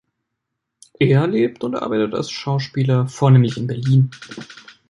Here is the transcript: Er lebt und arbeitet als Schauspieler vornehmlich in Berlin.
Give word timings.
Er 0.99 1.27
lebt 1.27 1.63
und 1.63 1.75
arbeitet 1.75 2.15
als 2.15 2.31
Schauspieler 2.31 3.07
vornehmlich 3.07 3.57
in 3.57 3.67
Berlin. 3.67 4.09